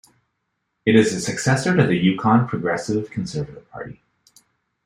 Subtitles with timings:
[0.83, 4.01] It is the successor to the Yukon Progressive Conservative Party.